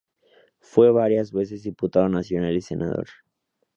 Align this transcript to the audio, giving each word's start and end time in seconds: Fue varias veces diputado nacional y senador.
Fue 0.61 0.89
varias 0.89 1.31
veces 1.31 1.61
diputado 1.61 2.09
nacional 2.09 2.55
y 2.57 2.61
senador. 2.61 3.05